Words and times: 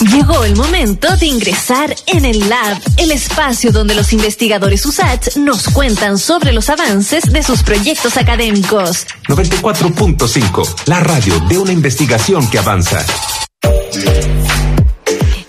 Llegó 0.00 0.44
el 0.44 0.54
momento 0.54 1.16
de 1.16 1.26
ingresar 1.26 1.94
en 2.06 2.24
el 2.24 2.48
Lab, 2.48 2.80
el 2.98 3.10
espacio 3.10 3.72
donde 3.72 3.96
los 3.96 4.12
investigadores 4.12 4.86
USACH 4.86 5.36
nos 5.38 5.68
cuentan 5.68 6.18
sobre 6.18 6.52
los 6.52 6.70
avances 6.70 7.32
de 7.32 7.42
sus 7.42 7.64
proyectos 7.64 8.16
académicos. 8.16 9.06
94.5, 9.26 10.86
la 10.86 11.00
radio 11.00 11.40
de 11.48 11.58
una 11.58 11.72
investigación 11.72 12.48
que 12.48 12.60
avanza. 12.60 13.04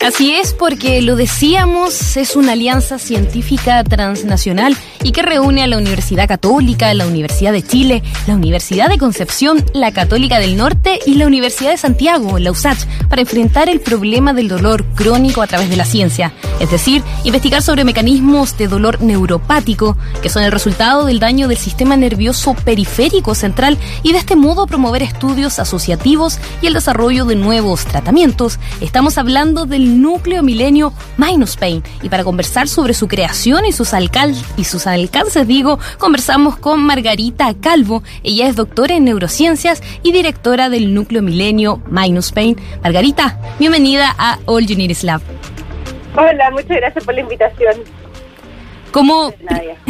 Así 0.10 0.34
es, 0.34 0.54
porque 0.54 1.04
lo 1.04 1.16
decíamos, 1.16 2.18
es 2.18 2.36
una 2.36 2.54
alianza 2.54 2.98
científica 2.98 3.84
transnacional 3.84 4.76
y 5.04 5.12
que 5.12 5.22
reúne 5.22 5.62
a 5.62 5.68
la 5.68 5.78
Universidad 5.78 6.28
Católica, 6.28 6.92
la 6.96 7.06
Universidad 7.06 7.52
de 7.52 7.62
Chile, 7.62 8.02
la 8.26 8.34
Universidad 8.34 8.90
de 8.90 8.98
Concepción, 8.98 9.64
la 9.72 9.92
Católica 9.92 10.40
del 10.40 10.58
Norte 10.58 10.98
y 11.06 11.14
la 11.14 11.28
Universidad 11.28 11.70
de 11.70 11.78
Santiago, 11.78 12.40
la 12.40 12.50
USACH, 12.50 12.86
para 13.08 13.22
enfrentar 13.22 13.70
el 13.70 13.82
problema 13.82 14.34
del 14.34 14.48
dolor 14.48 14.84
crónico 14.96 15.44
a 15.44 15.48
través 15.48 15.70
de 15.70 15.76
la 15.76 15.86
ciencia. 15.86 16.34
Es 16.60 16.72
decir, 16.72 17.04
investigar 17.24 17.62
sobre 17.62 17.84
mecanismos 17.84 18.58
de 18.58 18.68
dolor 18.68 19.02
neuropático, 19.02 19.98
que 20.22 20.30
son 20.30 20.44
el 20.44 20.52
resultado 20.52 21.06
del 21.06 21.20
daño 21.20 21.48
del 21.48 21.58
sistema 21.58 21.96
nervioso 21.96 22.54
periférico 22.54 23.34
central 23.34 23.78
y 24.04 24.12
de 24.12 24.20
este 24.20 24.36
modo 24.36 24.68
promover 24.68 25.02
estudios 25.02 25.60
asociativos 25.60 26.38
y 26.62 26.68
el 26.68 26.74
desarrollo 26.74 27.26
de 27.26 27.36
nuevos 27.36 27.86
tratamientos. 27.86 28.60
Estamos 28.82 29.18
hablando 29.18 29.66
del 29.66 30.02
núcleo 30.02 30.44
milenio 30.44 30.94
Minus 31.18 31.56
Pain. 31.56 31.84
Y 32.02 32.10
para 32.10 32.24
conversar 32.24 32.68
sobre 32.68 32.94
su 32.94 33.08
creación 33.08 33.66
y 33.66 33.72
sus, 33.72 33.92
y 34.58 34.64
sus 34.64 34.88
alcances, 34.88 35.48
digo, 35.48 35.80
conversamos 35.98 36.58
con 36.58 36.84
Margarita 36.84 37.54
Calvo. 37.54 38.04
Ella 38.24 38.48
es 38.48 38.56
doctora 38.56 38.96
en 38.96 39.06
neurociencias 39.06 39.82
y 40.04 40.12
directora 40.12 40.70
del 40.70 40.94
núcleo 40.94 41.22
milenio 41.22 41.82
Minus 41.90 42.32
Pain. 42.32 42.58
Margarita, 42.84 43.40
bienvenida 43.60 44.14
a 44.18 44.40
All 44.46 44.66
You 44.66 44.78
Need 44.78 44.98
Lab. 45.04 45.22
Hola, 46.16 46.52
muchas 46.52 46.78
gracias 46.78 47.06
por 47.06 47.14
la 47.14 47.22
invitación. 47.22 47.76
Como, 48.92 49.32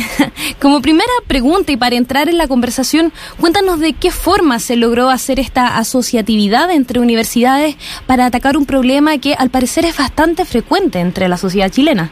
como 0.62 0.82
primera 0.82 1.12
pregunta 1.28 1.72
y 1.72 1.78
para 1.78 1.96
entrar 1.96 2.28
en 2.28 2.38
la 2.38 2.48
conversación, 2.48 3.14
cuéntanos 3.40 3.80
de 3.80 3.94
qué 3.94 4.12
forma 4.12 4.60
se 4.60 4.76
logró 4.76 5.10
hacer 5.10 5.40
esta 5.40 5.78
asociatividad 5.78 6.70
entre 6.72 7.00
universidades 7.00 7.78
para 8.06 8.26
atacar 8.26 8.58
un 8.58 8.66
problema 8.66 9.18
que 9.20 9.36
al 9.36 9.50
parecer 9.50 9.86
es 9.86 9.98
bastante 9.98 10.44
frecuente 10.44 11.00
entre 11.00 11.30
la 11.30 11.38
sociedad 11.38 11.70
chilena. 11.70 12.12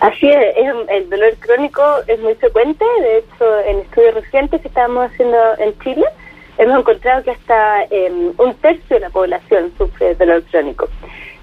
Así 0.00 0.28
es, 0.28 0.56
el 0.88 1.10
dolor 1.10 1.34
crónico 1.40 1.82
es 2.06 2.20
muy 2.20 2.34
frecuente, 2.36 2.84
de 3.00 3.18
hecho 3.18 3.58
en 3.66 3.78
estudios 3.80 4.14
recientes 4.14 4.60
que 4.60 4.68
estamos 4.68 5.10
haciendo 5.10 5.36
en 5.58 5.76
Chile 5.80 6.04
hemos 6.58 6.80
encontrado 6.80 7.22
que 7.24 7.30
hasta 7.30 7.84
em, 7.90 8.32
un 8.38 8.54
tercio 8.56 8.96
de 8.96 9.00
la 9.00 9.10
población 9.10 9.72
sufre 9.76 10.14
dolor 10.14 10.42
crónico. 10.50 10.88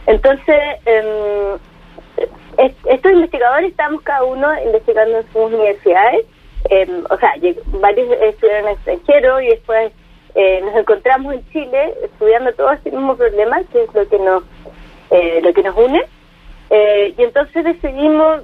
Entonces, 0.05 0.58
eh, 0.86 1.58
estos 2.86 3.11
investigadores 3.11 3.72
estamos 3.72 4.02
cada 4.02 4.23
uno 4.23 4.47
investigando 4.64 5.19
en 5.19 5.28
sus 5.28 5.36
universidades, 5.36 6.25
em, 6.69 7.03
o 7.09 7.17
sea, 7.17 7.33
varios 7.66 8.11
estudiaron 8.22 8.67
en 8.67 8.73
extranjero 8.73 9.41
y 9.41 9.47
después 9.47 9.91
eh, 10.36 10.61
nos 10.64 10.75
encontramos 10.75 11.33
en 11.33 11.50
Chile 11.52 11.94
estudiando 12.03 12.53
todo 12.53 12.72
este 12.72 12.91
mismo 12.91 13.16
problema, 13.16 13.61
que 13.72 13.83
es 13.83 13.94
lo 13.94 14.08
que 14.08 14.19
nos, 14.19 14.44
eh, 15.11 15.39
lo 15.41 15.53
que 15.53 15.64
nos 15.64 15.75
une. 15.75 16.02
Eh, 16.69 17.16
y 17.17 17.23
entonces 17.23 17.63
decidimos, 17.63 18.41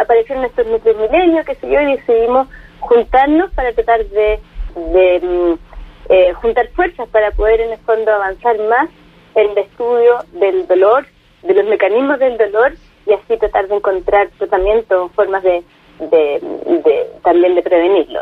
aparecer 0.00 0.32
en 0.32 0.42
nuestros 0.42 0.66
núcleos 0.66 0.98
milenios, 0.98 1.46
qué 1.46 1.54
sé 1.54 1.70
yo, 1.70 1.80
y 1.80 1.96
decidimos 1.96 2.48
juntarnos 2.80 3.52
para 3.52 3.72
tratar 3.72 4.04
de, 4.06 4.40
de 4.74 5.20
mm, 5.22 6.34
juntar 6.40 6.68
fuerzas 6.70 7.08
para 7.10 7.30
poder 7.30 7.60
en 7.60 7.72
el 7.72 7.78
fondo 7.78 8.12
avanzar 8.12 8.58
más 8.68 8.88
el 9.34 9.56
estudio 9.58 10.24
del 10.32 10.66
dolor, 10.66 11.06
de 11.42 11.54
los 11.54 11.66
mecanismos 11.66 12.18
del 12.18 12.36
dolor 12.36 12.74
y 13.06 13.12
así 13.12 13.36
tratar 13.38 13.68
de 13.68 13.76
encontrar 13.76 14.28
tratamiento, 14.38 15.08
formas 15.10 15.42
de, 15.42 15.62
de, 15.98 17.10
también 17.22 17.54
de 17.54 17.62
prevenirlo. 17.62 18.20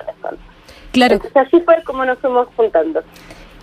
Claro. 0.92 1.14
Entonces 1.14 1.36
así 1.36 1.60
fue 1.60 1.82
como 1.84 2.04
nos 2.04 2.18
fuimos 2.18 2.48
juntando. 2.56 3.02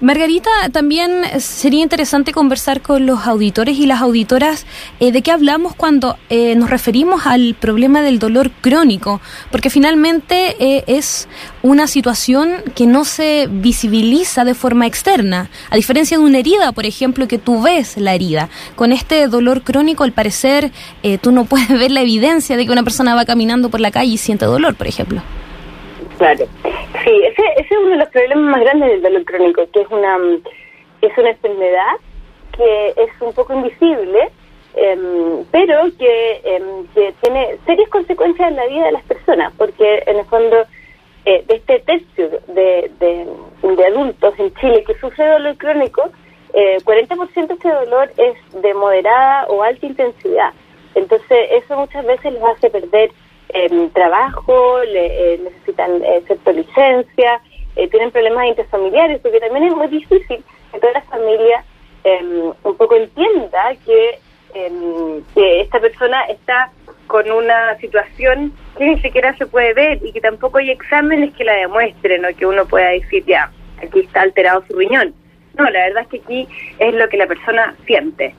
Margarita, 0.05 0.51
también 0.71 1.23
sería 1.39 1.81
interesante 1.81 2.31
conversar 2.31 2.81
con 2.81 3.07
los 3.07 3.25
auditores 3.25 3.79
y 3.79 3.87
las 3.87 4.03
auditoras 4.03 4.67
eh, 4.99 5.11
de 5.11 5.23
qué 5.23 5.31
hablamos 5.31 5.73
cuando 5.73 6.15
eh, 6.29 6.53
nos 6.53 6.69
referimos 6.69 7.25
al 7.25 7.55
problema 7.59 8.03
del 8.03 8.19
dolor 8.19 8.51
crónico, 8.61 9.19
porque 9.49 9.71
finalmente 9.71 10.57
eh, 10.59 10.83
es 10.85 11.27
una 11.63 11.87
situación 11.87 12.51
que 12.75 12.85
no 12.85 13.03
se 13.03 13.47
visibiliza 13.49 14.45
de 14.45 14.53
forma 14.53 14.85
externa, 14.85 15.49
a 15.71 15.75
diferencia 15.75 16.19
de 16.19 16.23
una 16.23 16.37
herida, 16.37 16.71
por 16.71 16.85
ejemplo, 16.85 17.27
que 17.27 17.39
tú 17.39 17.63
ves 17.63 17.97
la 17.97 18.13
herida. 18.13 18.49
Con 18.75 18.91
este 18.91 19.27
dolor 19.27 19.63
crónico, 19.63 20.03
al 20.03 20.11
parecer, 20.11 20.71
tú 21.21 21.31
no 21.31 21.45
puedes 21.45 21.69
ver 21.79 21.89
la 21.89 22.01
evidencia 22.01 22.57
de 22.57 22.67
que 22.67 22.71
una 22.71 22.83
persona 22.83 23.15
va 23.15 23.25
caminando 23.25 23.69
por 23.69 23.79
la 23.79 23.89
calle 23.89 24.11
y 24.11 24.17
siente 24.17 24.45
dolor, 24.45 24.75
por 24.75 24.85
ejemplo. 24.85 25.23
Claro. 26.19 26.47
Sí, 27.03 27.21
ese, 27.23 27.41
ese 27.57 27.73
es 27.73 27.79
uno 27.79 27.89
de 27.89 27.97
los 27.97 28.09
problemas 28.09 28.51
más 28.51 28.61
grandes 28.61 28.89
del 28.89 29.01
dolor 29.01 29.25
crónico, 29.25 29.67
que 29.71 29.81
es 29.81 29.87
una, 29.89 30.17
es 31.01 31.17
una 31.17 31.29
enfermedad 31.29 31.93
que 32.55 32.87
es 32.89 33.21
un 33.21 33.33
poco 33.33 33.53
invisible, 33.53 34.29
em, 34.75 35.43
pero 35.51 35.83
que, 35.97 36.41
em, 36.43 36.87
que 36.93 37.13
tiene 37.21 37.57
serias 37.65 37.89
consecuencias 37.89 38.49
en 38.49 38.55
la 38.55 38.67
vida 38.67 38.85
de 38.85 38.91
las 38.91 39.03
personas, 39.03 39.53
porque 39.57 40.03
en 40.05 40.17
el 40.17 40.25
fondo 40.25 40.57
eh, 41.25 41.43
de 41.47 41.55
este 41.55 41.79
tercio 41.79 42.29
de, 42.47 42.91
de, 42.99 43.27
de, 43.75 43.85
adultos 43.87 44.35
en 44.37 44.53
Chile 44.55 44.83
que 44.85 44.93
sufre 44.99 45.25
dolor 45.25 45.57
crónico, 45.57 46.03
eh, 46.53 46.77
40% 46.83 47.47
de 47.47 47.53
este 47.55 47.69
dolor 47.69 48.11
es 48.15 48.61
de 48.61 48.73
moderada 48.75 49.47
o 49.47 49.63
alta 49.63 49.85
intensidad. 49.87 50.53
Entonces 50.93 51.37
eso 51.51 51.77
muchas 51.77 52.05
veces 52.05 52.33
les 52.33 52.43
hace 52.43 52.69
perder 52.69 53.09
eh, 53.55 53.89
trabajo, 53.93 54.83
le, 54.83 55.33
eh, 55.33 55.39
necesitan 55.43 56.03
eh, 56.03 56.23
licencia, 56.53 57.41
eh, 57.75 57.87
tienen 57.87 58.11
problemas 58.11 58.47
interfamiliares, 58.47 59.21
porque 59.21 59.39
también 59.39 59.67
es 59.67 59.75
muy 59.75 59.87
difícil 59.87 60.43
que 60.71 60.79
toda 60.79 60.93
la 60.93 61.01
familia 61.03 61.63
em, 62.03 62.51
un 62.63 62.77
poco 62.77 62.95
entienda 62.95 63.75
que, 63.85 64.19
em, 64.53 65.23
que 65.33 65.61
esta 65.61 65.79
persona 65.79 66.23
está 66.25 66.71
con 67.07 67.31
una 67.31 67.77
situación 67.77 68.51
que 68.77 68.85
ni 68.85 68.99
siquiera 69.01 69.35
se 69.37 69.45
puede 69.45 69.73
ver 69.73 69.99
y 70.03 70.11
que 70.11 70.21
tampoco 70.21 70.57
hay 70.57 70.71
exámenes 70.71 71.33
que 71.35 71.45
la 71.45 71.53
demuestren 71.53 72.25
o 72.25 72.35
que 72.35 72.45
uno 72.45 72.65
pueda 72.65 72.89
decir, 72.89 73.23
ya, 73.25 73.49
aquí 73.81 74.01
está 74.01 74.21
alterado 74.21 74.63
su 74.67 74.77
riñón. 74.77 75.13
No, 75.57 75.63
la 75.63 75.85
verdad 75.85 76.03
es 76.03 76.07
que 76.09 76.17
aquí 76.17 76.47
es 76.79 76.93
lo 76.93 77.07
que 77.07 77.17
la 77.17 77.27
persona 77.27 77.73
siente. 77.85 78.35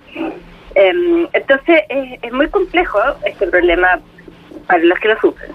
Em, 0.75 1.27
entonces 1.33 1.83
es, 1.89 2.23
es 2.23 2.33
muy 2.33 2.49
complejo 2.49 2.99
este 3.25 3.47
problema 3.47 3.99
para 4.67 4.83
los 4.83 4.99
que 4.99 5.09
lo 5.09 5.21
sufren. 5.21 5.55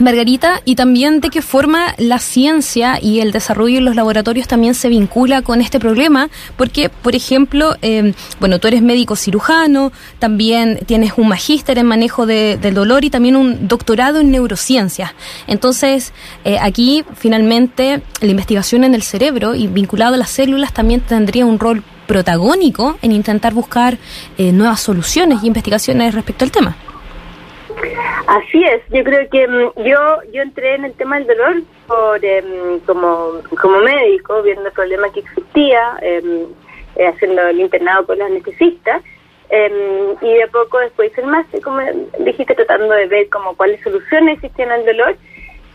Margarita, 0.00 0.62
y 0.64 0.76
también 0.76 1.20
de 1.20 1.28
qué 1.28 1.42
forma 1.42 1.94
la 1.98 2.18
ciencia 2.18 2.98
y 3.02 3.20
el 3.20 3.32
desarrollo 3.32 3.78
en 3.78 3.84
los 3.84 3.96
laboratorios 3.96 4.48
también 4.48 4.74
se 4.74 4.88
vincula 4.88 5.42
con 5.42 5.60
este 5.60 5.78
problema, 5.78 6.30
porque, 6.56 6.88
por 6.88 7.14
ejemplo, 7.14 7.76
em, 7.82 8.14
bueno, 8.38 8.58
tú 8.58 8.68
eres 8.68 8.80
médico 8.80 9.14
cirujano, 9.14 9.92
también 10.18 10.78
tienes 10.86 11.12
un 11.18 11.28
magíster 11.28 11.76
en 11.78 11.86
manejo 11.86 12.24
de, 12.24 12.56
del 12.56 12.74
dolor 12.74 13.04
y 13.04 13.10
también 13.10 13.36
un 13.36 13.68
doctorado 13.68 14.20
en 14.20 14.30
neurociencia. 14.30 15.14
Entonces, 15.46 16.14
eh, 16.44 16.56
aquí 16.60 17.04
finalmente 17.16 18.00
la 18.22 18.30
investigación 18.30 18.84
en 18.84 18.94
el 18.94 19.02
cerebro 19.02 19.54
y 19.54 19.66
vinculado 19.66 20.14
a 20.14 20.18
las 20.18 20.30
células 20.30 20.72
también 20.72 21.02
tendría 21.02 21.44
un 21.44 21.58
rol 21.58 21.82
protagónico 22.06 22.98
en 23.02 23.12
intentar 23.12 23.52
buscar 23.52 23.98
eh, 24.38 24.50
nuevas 24.50 24.80
soluciones 24.80 25.42
y 25.42 25.48
investigaciones 25.48 26.14
respecto 26.14 26.44
al 26.44 26.50
tema. 26.50 26.76
Así 28.30 28.62
es, 28.62 28.80
yo 28.90 29.02
creo 29.02 29.28
que 29.28 29.48
mm, 29.48 29.82
yo 29.82 29.98
yo 30.32 30.42
entré 30.42 30.76
en 30.76 30.84
el 30.84 30.92
tema 30.92 31.18
del 31.18 31.26
dolor 31.26 31.62
por 31.88 32.24
em, 32.24 32.78
como, 32.86 33.40
como 33.60 33.80
médico, 33.80 34.40
viendo 34.42 34.66
el 34.68 34.72
problema 34.72 35.10
que 35.10 35.18
existía, 35.18 35.98
em, 36.00 36.46
eh, 36.94 37.08
haciendo 37.08 37.42
el 37.48 37.58
internado 37.58 38.06
con 38.06 38.20
los 38.20 38.30
anestesistas, 38.30 39.02
em, 39.48 40.14
y 40.22 40.32
de 40.32 40.46
poco 40.46 40.78
después 40.78 41.10
el 41.18 41.26
máster, 41.26 41.60
como 41.60 41.80
dijiste, 42.20 42.54
tratando 42.54 42.94
de 42.94 43.08
ver 43.08 43.28
como 43.30 43.56
cuáles 43.56 43.82
soluciones 43.82 44.36
existían 44.36 44.70
al 44.70 44.86
dolor, 44.86 45.16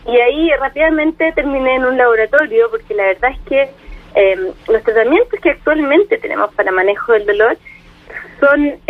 y 0.06 0.16
ahí 0.16 0.50
rápidamente 0.58 1.32
terminé 1.32 1.74
en 1.74 1.84
un 1.84 1.98
laboratorio, 1.98 2.70
porque 2.70 2.94
la 2.94 3.04
verdad 3.04 3.32
es 3.32 3.40
que 3.50 3.70
los 4.72 4.82
tratamientos 4.82 5.38
que 5.40 5.50
actualmente 5.50 6.16
tenemos 6.16 6.54
para 6.54 6.72
manejo 6.72 7.12
del 7.12 7.26
dolor 7.26 7.58
son 8.40 8.80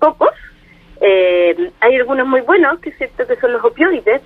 pocos, 0.00 0.30
eh, 0.30 0.53
hay 1.84 1.96
algunos 1.96 2.26
muy 2.26 2.40
buenos, 2.40 2.80
que 2.80 2.90
es 2.90 2.96
cierto 2.96 3.26
que 3.26 3.36
son 3.36 3.52
los 3.52 3.62
opioides, 3.62 4.22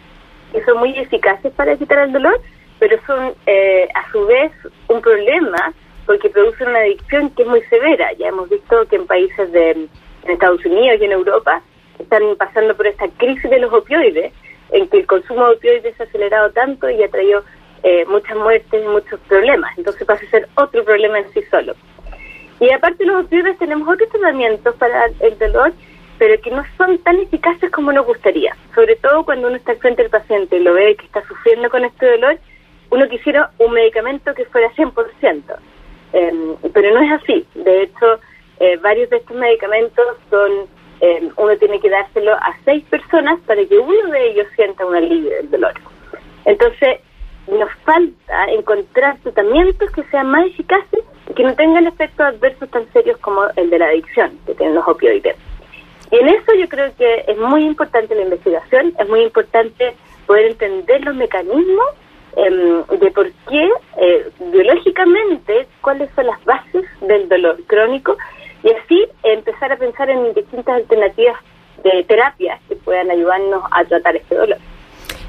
que 0.52 0.64
son 0.64 0.78
muy 0.78 0.96
eficaces 0.96 1.52
para 1.52 1.76
quitar 1.76 1.98
el 1.98 2.12
dolor, 2.12 2.40
pero 2.78 2.96
son 3.04 3.34
eh, 3.46 3.88
a 3.94 4.10
su 4.12 4.24
vez 4.26 4.52
un 4.86 5.00
problema 5.00 5.72
porque 6.06 6.30
producen 6.30 6.68
una 6.68 6.78
adicción 6.78 7.30
que 7.30 7.42
es 7.42 7.48
muy 7.48 7.62
severa. 7.64 8.12
Ya 8.12 8.28
hemos 8.28 8.48
visto 8.48 8.86
que 8.86 8.96
en 8.96 9.06
países 9.06 9.50
de 9.52 9.70
en 9.70 10.30
Estados 10.30 10.64
Unidos 10.64 10.98
y 11.00 11.04
en 11.04 11.12
Europa 11.12 11.62
están 11.98 12.22
pasando 12.36 12.76
por 12.76 12.86
esta 12.86 13.08
crisis 13.08 13.50
de 13.50 13.58
los 13.58 13.72
opioides, 13.72 14.32
en 14.70 14.88
que 14.88 14.98
el 14.98 15.06
consumo 15.06 15.46
de 15.46 15.56
opioides 15.56 15.96
se 15.96 16.02
ha 16.04 16.06
acelerado 16.06 16.50
tanto 16.52 16.88
y 16.88 17.02
ha 17.02 17.08
traído 17.08 17.42
eh, 17.82 18.04
muchas 18.06 18.36
muertes 18.36 18.84
y 18.84 18.88
muchos 18.88 19.18
problemas. 19.20 19.76
Entonces 19.76 20.06
pasa 20.06 20.24
a 20.24 20.30
ser 20.30 20.48
otro 20.54 20.84
problema 20.84 21.18
en 21.18 21.28
sí 21.32 21.42
solo. 21.50 21.74
Y 22.60 22.70
aparte 22.70 23.04
los 23.04 23.24
opioides 23.24 23.58
tenemos 23.58 23.88
otros 23.88 24.08
tratamientos 24.10 24.74
para 24.76 25.06
el 25.20 25.38
dolor, 25.38 25.72
pero 26.18 26.40
que 26.40 26.50
no 26.50 26.64
son 26.76 26.98
tan 26.98 27.16
eficaces 27.20 27.70
como 27.70 27.92
nos 27.92 28.06
gustaría. 28.06 28.56
Sobre 28.74 28.96
todo 28.96 29.24
cuando 29.24 29.48
uno 29.48 29.56
está 29.56 29.74
frente 29.76 30.02
del 30.02 30.10
paciente 30.10 30.56
y 30.56 30.62
lo 30.62 30.74
ve 30.74 30.96
que 30.96 31.06
está 31.06 31.26
sufriendo 31.26 31.70
con 31.70 31.84
este 31.84 32.10
dolor, 32.10 32.38
uno 32.90 33.08
quisiera 33.08 33.50
un 33.58 33.72
medicamento 33.72 34.34
que 34.34 34.44
fuera 34.46 34.70
100%. 34.72 35.42
Eh, 36.12 36.54
pero 36.72 36.94
no 36.94 37.00
es 37.00 37.22
así. 37.22 37.46
De 37.54 37.82
hecho, 37.82 38.18
eh, 38.60 38.76
varios 38.78 39.10
de 39.10 39.18
estos 39.18 39.36
medicamentos 39.36 40.04
son, 40.30 40.50
eh, 41.00 41.28
uno 41.36 41.56
tiene 41.56 41.80
que 41.80 41.90
dárselo 41.90 42.32
a 42.32 42.56
seis 42.64 42.84
personas 42.84 43.38
para 43.46 43.64
que 43.64 43.78
uno 43.78 44.10
de 44.10 44.30
ellos 44.30 44.46
sienta 44.56 44.86
un 44.86 44.96
alivio 44.96 45.30
del 45.30 45.50
dolor. 45.50 45.74
Entonces, 46.44 47.00
nos 47.46 47.70
falta 47.84 48.44
encontrar 48.50 49.18
tratamientos 49.18 49.90
que 49.92 50.02
sean 50.04 50.30
más 50.30 50.46
eficaces 50.46 51.04
y 51.30 51.34
que 51.34 51.44
no 51.44 51.54
tengan 51.54 51.86
efectos 51.86 52.26
adversos 52.26 52.70
tan 52.70 52.90
serios 52.92 53.18
como 53.18 53.44
el 53.56 53.70
de 53.70 53.78
la 53.78 53.86
adicción 53.86 54.38
que 54.46 54.54
tienen 54.54 54.74
los 54.74 54.86
opioides. 54.86 55.36
Y 56.10 56.16
en 56.16 56.28
eso 56.28 56.54
yo 56.54 56.68
creo 56.68 56.94
que 56.96 57.24
es 57.26 57.38
muy 57.38 57.64
importante 57.64 58.14
la 58.14 58.22
investigación, 58.22 58.94
es 58.98 59.08
muy 59.08 59.22
importante 59.22 59.94
poder 60.26 60.52
entender 60.52 61.04
los 61.04 61.14
mecanismos 61.14 61.86
em, 62.36 62.84
de 62.98 63.10
por 63.10 63.30
qué 63.48 63.70
eh, 64.00 64.30
biológicamente 64.52 65.66
cuáles 65.80 66.10
son 66.14 66.26
las 66.26 66.42
bases 66.44 66.84
del 67.00 67.28
dolor 67.28 67.58
crónico 67.66 68.16
y 68.62 68.70
así 68.70 69.06
empezar 69.22 69.72
a 69.72 69.76
pensar 69.76 70.10
en 70.10 70.34
distintas 70.34 70.76
alternativas 70.76 71.36
de 71.82 72.04
terapias 72.04 72.60
que 72.68 72.76
puedan 72.76 73.10
ayudarnos 73.10 73.62
a 73.70 73.84
tratar 73.84 74.16
este 74.16 74.34
dolor. 74.34 74.58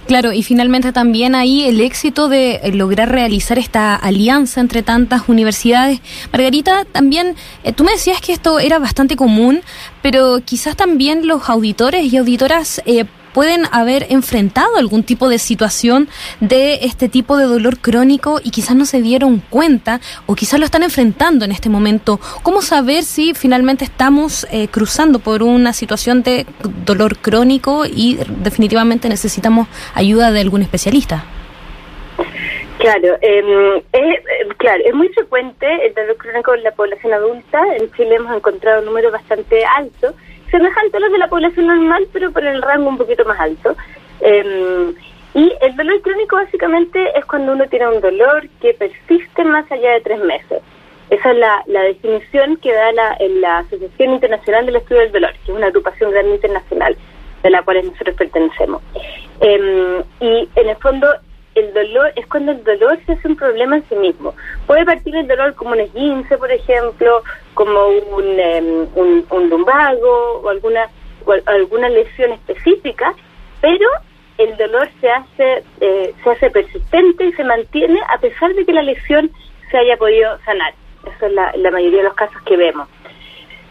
Claro, 0.10 0.34
y 0.34 0.42
finalmente 0.42 0.92
también 0.92 1.36
ahí 1.36 1.66
el 1.66 1.80
éxito 1.82 2.30
de 2.30 2.62
eh, 2.64 2.72
lograr 2.72 3.12
realizar 3.12 3.60
esta 3.60 3.94
alianza 3.94 4.60
entre 4.60 4.82
tantas 4.82 5.30
universidades. 5.30 6.02
Margarita, 6.34 6.84
también 6.84 7.36
eh, 7.64 7.74
tú 7.74 7.84
me 7.84 7.92
decías 7.92 8.20
que 8.20 8.34
esto 8.34 8.58
era 8.58 8.80
bastante 8.80 9.16
común, 9.16 9.62
pero 10.02 10.42
quizás 10.44 10.76
también 10.76 11.28
los 11.28 11.48
auditores 11.48 12.12
y 12.12 12.18
auditoras 12.18 12.82
eh, 12.88 13.06
pueden 13.40 13.68
haber 13.72 14.08
enfrentado 14.10 14.76
algún 14.76 15.04
tipo 15.04 15.30
de 15.30 15.40
situación 15.40 16.10
de 16.42 16.80
este 16.82 17.08
tipo 17.08 17.38
de 17.38 17.46
dolor 17.46 17.80
crónico 17.80 18.42
y 18.44 18.52
quizás 18.52 18.76
no 18.76 18.84
se 18.84 19.02
dieron 19.02 19.42
cuenta 19.50 20.02
o 20.26 20.36
quizás 20.36 20.60
lo 20.60 20.66
están 20.66 20.84
enfrentando 20.84 21.46
en 21.46 21.54
este 21.54 21.70
momento. 21.70 22.20
¿Cómo 22.44 22.62
saber 22.62 23.04
si 23.04 23.34
finalmente 23.34 23.86
estamos 23.86 24.46
eh, 24.52 24.68
cruzando 24.68 25.20
por 25.20 25.42
una 25.42 25.72
situación 25.72 26.22
de 26.22 26.48
dolor 26.86 27.18
crónico 27.20 27.86
y 27.86 28.20
definitivamente 28.44 29.08
necesitamos 29.08 29.70
ayuda 29.94 30.34
de 30.34 30.42
algún 30.42 30.62
especialista? 30.62 31.24
Claro, 32.80 33.18
em, 33.22 33.82
claro, 34.58 34.84
es 34.86 34.94
muy 34.94 35.08
frecuente 35.14 35.66
el 35.86 35.94
dolor 35.94 36.18
crónico 36.18 36.56
en 36.56 36.64
la 36.64 36.72
población 36.72 37.14
adulta. 37.14 37.62
En 37.78 37.90
Chile 37.94 38.16
hemos 38.16 38.36
encontrado 38.36 38.80
un 38.80 38.88
número 38.88 39.10
bastante 39.12 39.64
alto 39.64 40.14
semejante 40.50 40.98
a 40.98 41.00
los 41.00 41.12
de 41.12 41.18
la 41.18 41.28
población 41.28 41.68
normal, 41.68 42.08
pero 42.12 42.32
por 42.32 42.46
el 42.46 42.62
rango 42.62 42.90
un 42.90 42.98
poquito 42.98 43.26
más 43.26 43.40
alto. 43.40 43.76
Em, 44.22 44.94
y 45.34 45.54
el 45.62 45.76
dolor 45.76 46.02
crónico 46.02 46.36
básicamente 46.36 47.18
es 47.18 47.26
cuando 47.26 47.54
uno 47.54 47.68
tiene 47.68 47.88
un 47.88 48.02
dolor 48.02 48.48
que 48.62 48.74
persiste 48.74 49.44
más 49.44 49.72
allá 49.72 49.92
de 49.92 50.02
tres 50.02 50.20
meses. 50.24 50.62
Esa 51.10 51.32
es 51.32 51.38
la, 51.38 51.64
definición 51.66 52.58
que 52.58 52.72
da 52.72 52.92
la, 52.92 53.18
en 53.20 53.44
Asociación 53.44 54.14
Internacional 54.14 54.66
del 54.66 54.76
Estudio 54.78 55.02
del 55.02 55.12
Dolor, 55.12 55.34
que 55.34 55.52
es 55.52 55.58
una 55.58 55.68
agrupación 55.68 56.12
grande 56.12 56.36
internacional 56.36 56.96
de 57.42 57.50
la 57.50 57.64
cual 57.64 57.86
nosotros 57.86 58.16
pertenecemos. 58.16 58.82
Em, 59.40 60.04
y 60.20 60.50
en 60.56 60.70
el 60.70 60.76
fondo 60.78 61.08
el 61.56 61.74
dolor 61.74 62.12
es 62.16 62.26
cuando 62.28 62.52
el 62.52 62.64
dolor 62.64 63.00
se 63.06 63.14
hace 63.14 63.28
un 63.28 63.36
problema 63.36 63.78
en 63.78 63.90
sí 63.90 63.96
mismo. 63.96 64.36
Puede 64.68 64.86
partir 64.86 65.16
el 65.16 65.28
dolor 65.28 65.56
como 65.56 65.72
un 65.72 65.80
esguince, 65.80 66.38
por 66.38 66.52
ejemplo, 66.52 67.24
como 67.54 67.88
un, 67.88 68.40
em, 68.40 68.88
un, 68.96 69.50
lumbago 69.50 70.42
o 70.44 70.50
alguna, 70.50 70.90
alguna 71.46 71.90
lesión 71.90 72.32
específica, 72.32 73.14
pero 73.62 73.88
el 74.38 74.56
dolor 74.58 74.88
se 75.02 75.10
hace, 75.10 75.64
eh, 75.82 76.14
se 76.24 76.30
hace 76.30 76.50
persistente 76.50 77.26
y 77.26 77.34
se 77.34 77.44
mantiene 77.44 78.00
a 78.10 78.18
pesar 78.20 78.54
de 78.54 78.66
que 78.66 78.74
la 78.74 78.84
lesión 78.84 79.32
se 79.70 79.78
haya 79.78 79.98
podido 79.98 80.38
sanar. 80.46 80.74
Eso 81.06 81.26
es 81.26 81.34
la, 81.34 81.52
la 81.58 81.72
mayoría 81.72 82.00
de 82.00 82.06
los 82.06 82.16
casos 82.16 82.42
que 82.44 82.56
vemos. 82.56 82.88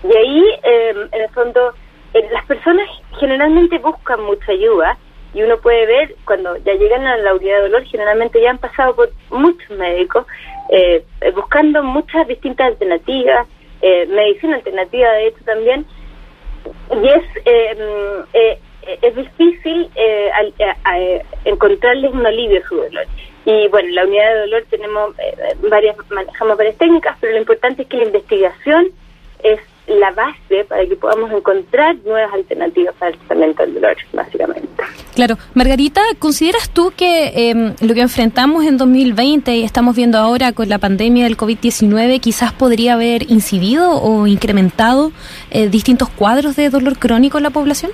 Y 0.05 0.17
ahí, 0.17 0.45
em, 0.63 1.09
en 1.13 1.23
el 1.23 1.29
fondo, 1.31 1.73
eh, 2.15 2.29
las 2.33 2.45
personas 2.47 2.89
generalmente 3.19 3.79
buscan 3.79 4.23
mucha 4.23 4.53
ayuda 4.53 4.97
y 5.35 5.43
uno 5.43 5.59
puede 5.59 5.87
ver 5.87 6.15
cuando 6.25 6.57
ya 6.59 6.75
llegan 6.75 7.07
a 7.07 7.17
la 7.19 7.35
unidad 7.35 7.57
de 7.57 7.63
dolor, 7.63 7.85
generalmente 7.85 8.41
ya 8.41 8.51
han 8.51 8.59
pasado 8.59 8.97
por 8.97 9.11
muchos 9.31 9.71
médicos 9.71 10.27
eh, 10.71 11.05
buscando 11.35 11.83
muchas 11.83 12.27
distintas 12.27 12.69
alternativas, 12.69 13.47
eh, 13.81 14.07
medicina 14.07 14.57
alternativa 14.57 15.13
de 15.13 15.27
hecho 15.29 15.45
también, 15.45 15.87
y 16.91 17.07
es 17.09 17.25
em, 17.45 18.25
eh, 18.33 18.59
es 19.03 19.15
difícil 19.15 19.91
eh, 19.95 21.23
encontrarles 21.45 22.13
un 22.13 22.27
alivio 22.27 22.59
a 22.59 22.69
su 22.69 22.77
dolor. 22.77 23.07
Y 23.45 23.69
bueno, 23.69 23.89
en 23.89 23.95
la 23.95 24.05
unidad 24.05 24.35
de 24.35 24.41
dolor 24.41 24.65
tenemos 24.71 25.15
varias, 25.71 25.97
manejamos 26.11 26.57
varias 26.57 26.77
técnicas, 26.77 27.17
pero 27.21 27.35
lo 27.35 27.39
importante 27.39 27.83
es 27.83 27.89
que 27.89 27.99
la 27.99 28.05
investigación 28.05 28.87
es 28.87 28.93
la 29.89 30.11
base 30.11 30.65
para 30.69 30.87
que 30.87 30.97
podamos 30.97 31.31
encontrar 31.33 31.97
nuevas 32.05 32.33
alternativas 32.33 32.95
para 32.99 33.13
el 33.13 33.19
tratamiento 33.19 33.63
del 33.63 33.75
dolor, 33.75 33.97
básicamente. 34.13 34.69
Claro. 35.15 35.37
Margarita, 35.55 36.03
¿consideras 36.19 36.71
tú 36.71 36.93
que 36.97 37.51
em, 37.51 37.75
lo 37.81 37.95
que 37.95 38.03
enfrentamos 38.03 38.65
en 38.65 38.77
2020 38.77 39.57
y 39.57 39.65
estamos 39.65 39.97
viendo 39.97 40.19
ahora 40.19 40.53
con 40.53 40.69
la 40.69 40.79
pandemia 40.79 41.25
del 41.25 41.37
COVID-19 41.37 42.21
quizás 42.21 42.53
podría 42.53 42.95
haber 42.95 43.31
incidido 43.31 44.01
o 44.01 44.27
incrementado 44.27 45.11
eh, 45.51 45.69
distintos 45.69 46.09
cuadros 46.11 46.55
de 46.57 46.71
dolor 46.71 46.99
crónico 46.99 47.39
en 47.39 47.45
la 47.45 47.51
población? 47.51 47.91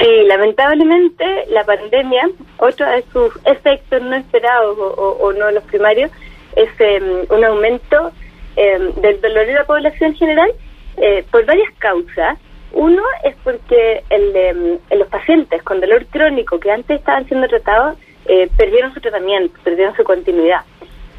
Sí, 0.00 0.24
lamentablemente 0.26 1.24
la 1.50 1.64
pandemia, 1.64 2.28
otro 2.58 2.86
de 2.86 3.04
sus 3.12 3.32
efectos 3.44 4.02
no 4.02 4.16
esperados 4.16 4.78
o, 4.78 5.16
o 5.20 5.32
no 5.32 5.50
los 5.50 5.64
primarios, 5.64 6.10
es 6.56 6.68
em, 6.78 7.26
un 7.30 7.44
aumento 7.44 8.12
Em, 8.56 8.90
del 8.94 9.20
dolor 9.20 9.44
de 9.44 9.52
la 9.52 9.64
población 9.64 10.14
general 10.14 10.50
eh, 10.96 11.24
por 11.30 11.44
varias 11.44 11.70
causas. 11.78 12.38
Uno 12.72 13.02
es 13.22 13.36
porque 13.44 14.02
el, 14.08 14.34
em, 14.34 14.78
los 14.98 15.08
pacientes 15.08 15.62
con 15.62 15.78
dolor 15.78 16.06
crónico 16.06 16.58
que 16.58 16.70
antes 16.70 16.98
estaban 16.98 17.26
siendo 17.28 17.48
tratados 17.48 17.98
eh, 18.24 18.48
perdieron 18.56 18.94
su 18.94 19.00
tratamiento, 19.00 19.58
perdieron 19.62 19.94
su 19.94 20.04
continuidad. 20.04 20.62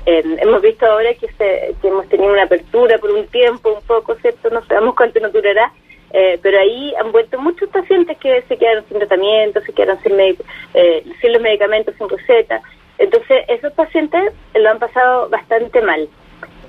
Em, 0.08 0.36
hemos 0.40 0.64
visto 0.64 0.88
ahora 0.88 1.14
que, 1.14 1.28
se, 1.34 1.76
que 1.80 1.88
hemos 1.88 2.10
tenido 2.10 2.34
una 2.34 2.44
apertura 2.44 2.98
por 2.98 3.12
un 3.12 3.28
tiempo, 3.28 3.72
un 3.72 3.86
poco, 3.86 4.16
¿cierto? 4.16 4.50
No 4.50 4.66
sabemos 4.66 4.96
cuánto 4.96 5.20
nos 5.20 5.32
durará, 5.32 5.72
eh, 6.14 6.40
pero 6.42 6.60
ahí 6.60 6.92
han 7.00 7.12
vuelto 7.12 7.40
muchos 7.40 7.70
pacientes 7.70 8.18
que 8.18 8.42
se 8.48 8.58
quedaron 8.58 8.84
sin 8.88 8.98
tratamiento, 8.98 9.62
se 9.62 9.74
quedaron 9.74 10.00
sin, 10.02 10.14
sin 11.22 11.34
los 11.34 11.42
medicamentos, 11.42 11.94
sin 11.98 12.10
receta. 12.10 12.62
Entonces, 12.98 13.46
esos 13.48 13.74
pacientes 13.74 14.34
lo 14.56 14.70
han 14.72 14.80
pasado 14.80 15.30
bastante 15.30 15.82
mal. 15.82 16.10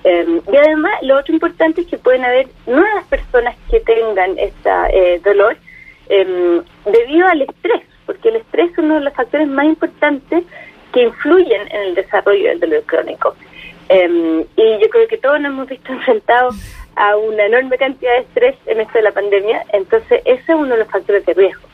Em, 0.09 0.41
y 0.51 0.57
además, 0.57 0.95
lo 1.03 1.19
otro 1.19 1.35
importante 1.35 1.83
es 1.83 1.87
que 1.87 1.99
pueden 1.99 2.25
haber 2.25 2.49
nuevas 2.67 3.05
personas 3.09 3.55
que 3.71 3.79
tengan 3.81 4.39
este 4.39 5.21
dolor 5.23 5.55
em, 6.09 6.63
debido 6.87 7.27
al 7.27 7.43
estrés, 7.43 7.83
porque 8.07 8.31
el 8.31 8.37
estrés 8.37 8.73
es 8.73 8.79
uno 8.79 8.95
de 8.95 9.01
los 9.03 9.13
factores 9.13 9.47
más 9.47 9.67
importantes 9.67 10.45
que 10.95 11.03
influyen 11.03 11.61
en 11.71 11.81
el 11.89 11.95
desarrollo 11.95 12.49
del 12.49 12.61
dolor 12.61 12.83
crónico. 12.85 13.37
Em, 13.91 14.41
y 14.57 14.79
yo 14.81 14.89
creo 14.89 15.09
que 15.09 15.19
todos 15.19 15.39
nos 15.43 15.53
hemos 15.53 15.69
visto 15.69 15.93
enfrentados 15.99 16.57
a 16.97 17.15
una 17.19 17.45
enorme 17.45 17.77
cantidad 17.77 18.13
de 18.13 18.21
estrés 18.21 18.57
en 18.65 18.81
esto 18.81 18.95
de 18.95 19.03
la 19.03 19.13
pandemia, 19.13 19.67
entonces 19.75 20.23
ese 20.25 20.41
es 20.41 20.59
uno 20.59 20.69
de 20.69 20.79
los 20.79 20.89
factores 20.89 21.27
de 21.27 21.35
riesgo. 21.35 21.69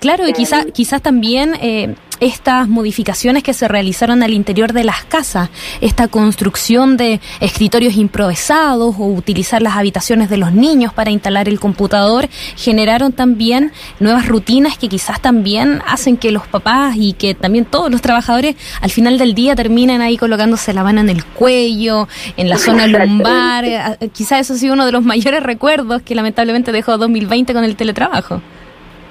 Claro, 0.00 0.28
y 0.28 0.34
quizá, 0.34 0.66
quizás 0.66 1.00
también 1.00 1.54
eh, 1.62 1.94
estas 2.24 2.68
modificaciones 2.68 3.42
que 3.42 3.52
se 3.52 3.68
realizaron 3.68 4.22
al 4.22 4.32
interior 4.32 4.72
de 4.72 4.82
las 4.82 5.04
casas, 5.04 5.50
esta 5.80 6.08
construcción 6.08 6.96
de 6.96 7.20
escritorios 7.40 7.96
improvisados 7.96 8.96
o 8.98 9.06
utilizar 9.06 9.60
las 9.60 9.76
habitaciones 9.76 10.30
de 10.30 10.38
los 10.38 10.52
niños 10.52 10.92
para 10.92 11.10
instalar 11.10 11.48
el 11.48 11.60
computador, 11.60 12.28
generaron 12.56 13.12
también 13.12 13.72
nuevas 14.00 14.26
rutinas 14.26 14.78
que 14.78 14.88
quizás 14.88 15.20
también 15.20 15.82
hacen 15.86 16.16
que 16.16 16.32
los 16.32 16.46
papás 16.46 16.96
y 16.96 17.12
que 17.12 17.34
también 17.34 17.66
todos 17.66 17.90
los 17.90 18.00
trabajadores 18.00 18.56
al 18.80 18.90
final 18.90 19.18
del 19.18 19.34
día 19.34 19.54
terminen 19.54 20.00
ahí 20.00 20.16
colocándose 20.16 20.72
la 20.72 20.82
mano 20.82 21.02
en 21.02 21.10
el 21.10 21.24
cuello, 21.24 22.08
en 22.36 22.48
la 22.48 22.56
zona 22.56 22.86
lumbar. 22.86 23.64
Eh, 23.64 23.80
quizás 24.12 24.40
eso 24.40 24.54
ha 24.54 24.56
sido 24.56 24.72
uno 24.72 24.86
de 24.86 24.92
los 24.92 25.04
mayores 25.04 25.42
recuerdos 25.42 26.00
que 26.02 26.14
lamentablemente 26.14 26.72
dejó 26.72 26.96
2020 26.96 27.52
con 27.52 27.64
el 27.64 27.76
teletrabajo. 27.76 28.40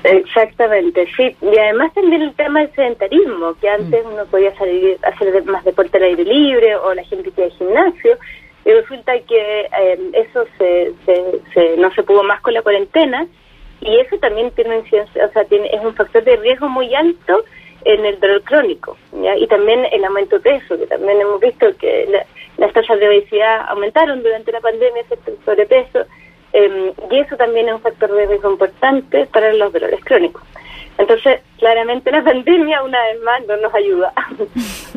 Exactamente, 0.04 1.08
sí. 1.16 1.36
Y 1.42 1.58
además 1.58 1.94
también 1.94 2.22
el 2.22 2.34
tema 2.36 2.60
del 2.60 2.74
sedentarismo, 2.74 3.56
que 3.60 3.70
antes 3.70 4.04
uno 4.06 4.26
podía 4.26 4.54
salir 4.56 4.98
a 5.04 5.10
hacer 5.10 5.44
más 5.46 5.64
deporte 5.64 5.98
al 5.98 6.04
aire 6.04 6.26
libre 6.26 6.76
o 6.76 6.94
la 6.94 7.04
gente 7.04 7.32
que 7.32 7.42
iba 7.42 7.46
al 7.46 7.58
gimnasio. 7.58 8.18
Y 8.66 8.72
resulta 8.72 9.18
que 9.20 9.62
eh, 9.62 10.00
eso 10.14 10.46
se, 10.58 11.78
no 11.78 11.94
se 11.94 12.04
pudo 12.04 12.24
más 12.24 12.42
con 12.42 12.54
la 12.54 12.62
cuarentena 12.62 13.28
y 13.82 13.98
eso 14.00 14.18
también 14.18 14.52
tiene 14.52 14.78
incidencia, 14.78 15.26
o 15.26 15.32
sea, 15.32 15.44
tiene, 15.46 15.68
es 15.68 15.84
un 15.84 15.94
factor 15.94 16.24
de 16.24 16.38
riesgo 16.38 16.70
muy 16.70 16.94
alto 16.96 17.44
en 17.84 18.06
el 18.06 18.18
dolor 18.22 18.42
crónico 18.44 18.98
y 19.38 19.46
también 19.48 19.86
el 19.92 20.06
aumento 20.06 20.40
de 20.40 20.52
peso, 20.52 20.78
que 20.78 20.88
también 20.88 21.20
hemos 21.20 21.42
visto 21.42 21.66
que 21.78 22.08
las 22.58 22.72
tasas 22.72 22.98
de 22.98 23.10
obesidad 23.10 23.66
aumentaron 23.68 24.24
durante 24.24 24.54
la 24.54 24.62
pandemia, 24.62 25.04
el 25.10 25.38
sobrepeso, 25.44 26.06
em, 26.54 26.94
y 27.12 27.20
eso 27.20 27.36
también 27.36 27.68
es 27.68 27.76
un 27.76 27.82
factor 27.82 28.12
de 28.12 28.26
riesgo 28.28 28.52
importante 28.52 29.26
para 29.28 29.54
los 29.54 29.74
dolores 29.74 30.04
crónicos. 30.04 30.44
Entonces, 30.98 31.42
claramente 31.58 32.12
la 32.12 32.24
pandemia 32.24 32.84
una 32.84 33.02
vez 33.04 33.22
más 33.22 33.46
no 33.48 33.58
nos 33.58 33.74
ayuda. 33.74 34.14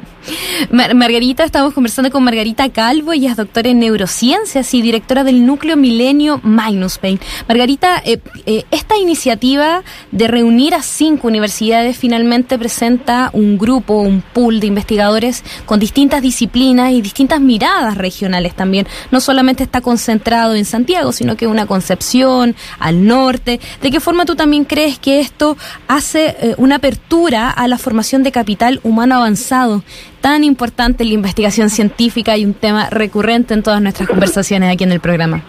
Margarita, 0.71 1.45
estamos 1.45 1.73
conversando 1.73 2.11
con 2.11 2.25
Margarita 2.25 2.68
Calvo, 2.71 3.12
ella 3.12 3.30
es 3.30 3.37
doctora 3.37 3.71
en 3.71 3.78
neurociencias 3.78 4.75
y 4.75 4.83
directora 4.83 5.25
del 5.25 5.47
núcleo 5.47 5.76
Milenio 5.76 6.40
Magnus 6.42 6.99
Pain. 6.99 7.21
Margarita, 7.49 8.02
eh, 8.04 8.18
eh, 8.47 8.64
esta 8.71 8.97
iniciativa 8.97 9.83
de 10.11 10.28
reunir 10.28 10.75
a 10.75 10.83
cinco 10.83 11.28
universidades 11.28 11.97
finalmente 11.97 12.59
presenta 12.59 13.30
un 13.33 13.59
grupo, 13.59 14.00
un 14.00 14.23
pool 14.23 14.61
de 14.61 14.66
investigadores 14.66 15.45
con 15.64 15.78
distintas 15.78 16.23
disciplinas 16.23 16.92
y 16.92 17.02
distintas 17.02 17.40
miradas 17.40 17.97
regionales 17.97 18.54
también. 18.54 18.87
No 19.11 19.21
solamente 19.21 19.62
está 19.62 19.80
concentrado 19.80 20.54
en 20.54 20.64
Santiago, 20.64 21.12
sino 21.12 21.37
que 21.37 21.47
una 21.47 21.66
concepción 21.66 22.56
al 22.78 23.06
norte. 23.06 23.61
¿De 23.83 23.90
qué 23.90 24.00
forma 24.00 24.25
tú 24.25 24.37
también 24.37 24.64
crees 24.64 24.99
que 24.99 25.21
esto 25.21 25.56
hace 25.88 26.37
eh, 26.40 26.54
una 26.59 26.76
apertura 26.76 27.50
a 27.50 27.68
la 27.68 27.78
formación 27.78 28.23
de 28.23 28.33
capital 28.33 28.80
humano 28.83 29.16
avanzado? 29.16 29.83
Tan 30.26 30.42
importante 30.42 31.04
la 31.04 31.14
investigación 31.14 31.71
científica 31.71 32.37
y 32.37 32.45
un 32.45 32.52
tema 32.52 32.90
recurrente 32.90 33.54
en 33.54 33.62
todas 33.62 33.80
nuestras 33.80 34.09
conversaciones 34.09 34.75
aquí 34.75 34.83
en 34.83 34.90
el 34.90 34.99
programa. 34.99 35.40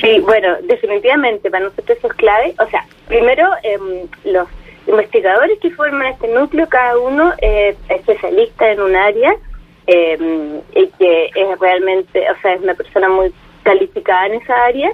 Sí, 0.00 0.20
bueno, 0.20 0.56
definitivamente 0.62 1.50
para 1.50 1.64
nosotros 1.64 1.98
eso 1.98 2.06
es 2.06 2.14
clave. 2.14 2.54
O 2.64 2.70
sea, 2.70 2.86
primero, 3.08 3.46
em, 3.62 4.08
los 4.24 4.48
investigadores 4.86 5.58
que 5.60 5.70
forman 5.72 6.06
este 6.06 6.28
núcleo, 6.28 6.66
cada 6.66 6.98
uno 6.98 7.34
es 7.42 7.76
especialista 7.90 8.72
en 8.72 8.80
un 8.80 8.96
área 8.96 9.34
em, 9.86 10.60
y 10.74 10.86
que 10.98 11.26
es 11.34 11.58
realmente, 11.60 12.24
o 12.30 12.40
sea, 12.40 12.54
es 12.54 12.62
una 12.62 12.72
persona 12.72 13.10
muy 13.10 13.30
calificada 13.64 14.28
en 14.28 14.34
esa 14.40 14.64
área 14.64 14.90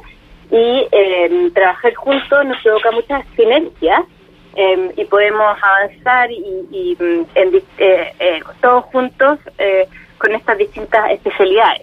y 0.50 0.88
em, 0.90 1.52
trabajar 1.52 1.94
juntos 1.94 2.44
nos 2.44 2.60
provoca 2.60 2.90
muchas 2.90 3.24
sinergias 3.36 4.02
Em, 4.56 4.92
y 4.96 5.04
podemos 5.06 5.56
avanzar 5.60 6.30
y, 6.30 6.96
mm, 6.98 7.26
en, 7.34 7.56
eh, 7.78 8.12
eh, 8.20 8.40
todos 8.60 8.84
juntos 8.84 9.40
eh, 9.58 9.88
con 10.18 10.32
estas 10.32 10.58
distintas 10.58 11.10
especialidades. 11.10 11.82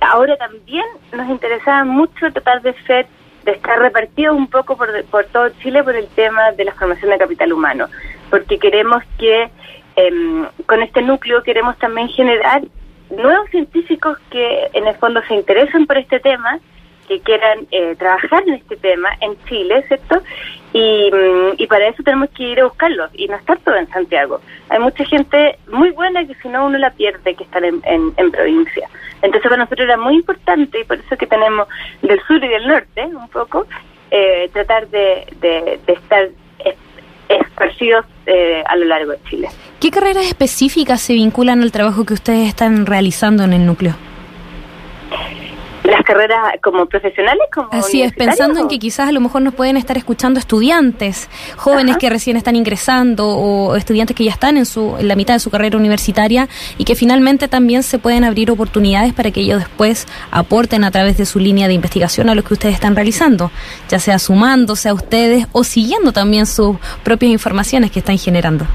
Ahora 0.00 0.36
también 0.36 0.84
nos 1.12 1.28
interesaba 1.28 1.84
mucho 1.84 2.32
tratar 2.32 2.62
de 2.62 2.74
ser 2.86 3.06
de 3.44 3.52
estar 3.52 3.78
repartidos 3.78 4.36
un 4.36 4.48
poco 4.48 4.76
por, 4.76 4.88
por 5.06 5.24
todo 5.26 5.48
Chile 5.62 5.82
por 5.82 5.94
el 5.94 6.08
tema 6.08 6.52
de 6.52 6.64
la 6.64 6.72
formación 6.72 7.10
de 7.10 7.18
capital 7.18 7.52
humano, 7.52 7.86
porque 8.28 8.58
queremos 8.58 9.02
que 9.18 9.48
em, 9.96 10.46
con 10.66 10.82
este 10.82 11.02
núcleo 11.02 11.42
queremos 11.42 11.78
también 11.78 12.08
generar 12.08 12.62
nuevos 13.10 13.48
científicos 13.50 14.18
que 14.30 14.68
en 14.72 14.86
el 14.86 14.94
fondo 14.96 15.22
se 15.28 15.34
interesen 15.34 15.86
por 15.86 15.96
este 15.96 16.20
tema 16.20 16.58
que 17.10 17.18
quieran 17.18 17.66
eh, 17.72 17.96
trabajar 17.96 18.44
en 18.46 18.54
este 18.54 18.76
tema 18.76 19.08
en 19.20 19.36
Chile, 19.46 19.84
¿cierto? 19.88 20.22
Y, 20.72 21.10
mm, 21.10 21.66
para 21.66 21.88
eso 21.88 22.04
tenemos 22.04 22.30
que 22.30 22.44
ir 22.44 22.60
a 22.60 22.66
buscarlos 22.66 23.10
y 23.14 23.26
no 23.26 23.34
estar 23.34 23.58
todo 23.58 23.74
en 23.74 23.88
Santiago. 23.88 24.40
Hay 24.68 24.78
mucha 24.78 25.04
gente 25.04 25.58
muy 25.72 25.90
buena 25.90 26.24
que 26.24 26.36
si 26.36 26.48
no 26.48 26.66
uno 26.66 26.78
la 26.78 26.90
pierde 26.90 27.34
que 27.34 27.42
estar 27.42 27.64
en, 27.64 27.82
en, 27.84 28.30
provincia. 28.30 28.88
Entonces 29.22 29.42
para 29.42 29.56
nosotros 29.56 29.86
era 29.86 29.96
muy 29.96 30.14
importante 30.14 30.80
y 30.80 30.84
por 30.84 30.98
eso 30.98 31.16
que 31.16 31.26
tenemos 31.26 31.66
del 32.00 32.20
sur 32.28 32.44
y 32.44 32.48
del 32.48 32.68
norte 32.68 33.04
un 33.06 33.28
poco, 33.28 33.66
eh, 34.12 34.48
tratar 34.52 34.86
de, 34.88 35.26
de, 35.40 35.80
estar 35.88 36.28
esparcidos 37.28 38.06
eh, 38.26 38.62
a 38.66 38.76
lo 38.76 38.84
largo 38.84 39.12
de 39.12 39.18
Chile. 39.28 39.48
¿Qué 39.80 39.90
carreras 39.90 40.26
específicas 40.26 41.00
se 41.00 41.14
vinculan 41.14 41.62
al 41.62 41.72
trabajo 41.72 42.04
que 42.04 42.14
ustedes 42.14 42.46
están 42.46 42.86
realizando 42.86 43.42
en 43.42 43.52
el 43.52 43.66
núcleo? 43.66 43.96
Las 45.90 46.04
carreras 46.04 46.54
como 46.62 46.86
profesionales 46.86 47.42
como 47.52 47.68
así 47.72 48.02
es 48.02 48.12
pensando 48.12 48.60
en 48.60 48.68
que 48.68 48.78
quizás 48.78 49.08
a 49.08 49.12
lo 49.12 49.20
mejor 49.20 49.42
nos 49.42 49.54
pueden 49.54 49.76
estar 49.76 49.96
escuchando 49.96 50.38
estudiantes 50.38 51.28
jóvenes 51.56 51.96
que 51.96 52.08
recién 52.08 52.36
están 52.36 52.56
ingresando 52.56 53.28
o 53.28 53.76
estudiantes 53.76 54.16
que 54.16 54.24
ya 54.24 54.30
están 54.30 54.56
en 54.56 54.66
su 54.66 54.96
en 54.98 55.08
la 55.08 55.16
mitad 55.16 55.34
de 55.34 55.40
su 55.40 55.50
carrera 55.50 55.76
universitaria 55.76 56.48
y 56.78 56.84
que 56.84 56.94
finalmente 56.94 57.48
también 57.48 57.82
se 57.82 57.98
pueden 57.98 58.24
abrir 58.24 58.50
oportunidades 58.50 59.12
para 59.12 59.30
que 59.30 59.40
ellos 59.40 59.58
después 59.58 60.06
aporten 60.30 60.84
a 60.84 60.90
través 60.90 61.16
de 61.16 61.26
su 61.26 61.38
línea 61.38 61.68
de 61.68 61.74
investigación 61.74 62.28
a 62.28 62.34
lo 62.34 62.42
que 62.42 62.54
ustedes 62.54 62.74
están 62.74 62.94
realizando 62.94 63.50
ya 63.88 63.98
sea 63.98 64.18
sumándose 64.18 64.88
a 64.88 64.94
ustedes 64.94 65.46
o 65.52 65.64
siguiendo 65.64 66.12
también 66.12 66.46
sus 66.46 66.76
propias 67.02 67.32
informaciones 67.32 67.90
que 67.90 67.98
están 68.00 68.18
generando 68.18 68.66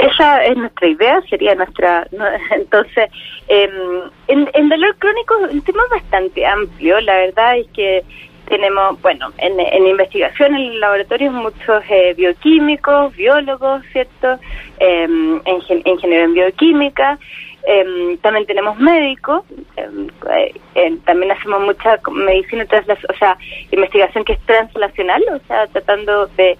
esa 0.00 0.44
es 0.44 0.56
nuestra 0.56 0.88
idea, 0.88 1.20
sería 1.28 1.54
nuestra... 1.54 2.06
entonces, 2.50 3.10
em, 3.48 4.02
en, 4.28 4.50
en 4.52 4.68
dolor 4.68 4.96
crónico 4.98 5.34
el 5.50 5.62
tema 5.62 5.82
es 5.84 6.02
bastante 6.02 6.46
amplio, 6.46 7.00
la 7.00 7.14
verdad 7.16 7.58
es 7.58 7.66
que 7.68 8.04
tenemos, 8.50 9.00
bueno, 9.00 9.32
en, 9.38 9.58
en 9.60 9.86
investigación 9.86 10.56
en 10.56 10.72
el 10.72 10.80
laboratorio 10.80 11.30
muchos 11.30 11.84
eh, 11.88 12.14
bioquímicos, 12.16 13.14
biólogos, 13.14 13.82
¿cierto? 13.92 14.38
Eh, 14.80 15.04
en, 15.04 15.82
ingeniero 15.84 16.24
en 16.24 16.34
bioquímica, 16.34 17.18
em, 17.64 18.18
también 18.18 18.46
tenemos 18.46 18.76
médicos, 18.78 19.44
eh, 19.76 20.98
también 21.04 21.30
hacemos 21.30 21.60
mucha 21.60 22.00
medicina, 22.10 22.66
o 23.08 23.14
sea, 23.18 23.38
investigación 23.70 24.24
que 24.24 24.32
es 24.32 24.40
translacional, 24.40 25.22
o 25.32 25.38
sea, 25.46 25.66
tratando 25.68 26.26
de 26.36 26.58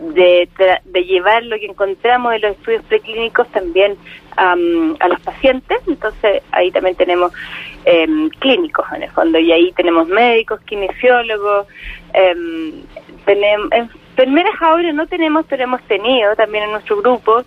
de, 0.00 0.48
de 0.84 1.04
llevar 1.04 1.44
lo 1.44 1.58
que 1.58 1.66
encontramos 1.66 2.34
en 2.34 2.42
los 2.42 2.52
estudios 2.52 2.82
preclínicos 2.84 3.46
también 3.48 3.96
a 4.36 5.08
los 5.08 5.20
pacientes. 5.20 5.78
Entonces 5.86 6.42
ahí 6.52 6.70
también 6.70 6.96
tenemos 6.96 7.32
em, 7.84 8.30
clínicos 8.30 8.86
en 8.94 9.02
el 9.02 9.10
fondo 9.10 9.38
y 9.38 9.52
ahí 9.52 9.72
tenemos 9.72 10.08
médicos, 10.08 10.60
kinesiólogos, 10.62 11.66
eh, 12.14 12.72
tenemos 13.26 13.70
enfermeras 14.20 14.54
ahora 14.60 14.92
no 14.92 15.06
tenemos, 15.06 15.46
pero 15.48 15.64
hemos 15.64 15.82
tenido 15.82 16.34
también 16.36 16.64
en 16.64 16.72
nuestro 16.72 16.96
grupo 16.96 17.42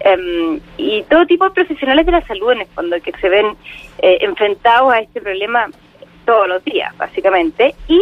em, 0.00 0.58
y 0.78 1.02
todo 1.02 1.26
tipo 1.26 1.44
de 1.44 1.50
profesionales 1.50 2.06
de 2.06 2.12
la 2.12 2.26
salud 2.26 2.52
en 2.52 2.62
el 2.62 2.66
fondo 2.68 2.96
que 3.02 3.12
se 3.20 3.28
ven 3.28 3.46
eh, 3.98 4.18
enfrentados 4.22 4.92
a 4.92 5.00
este 5.00 5.20
problema 5.20 5.68
todos 6.24 6.48
los 6.48 6.64
días, 6.64 6.96
básicamente, 6.96 7.74
y 7.88 8.00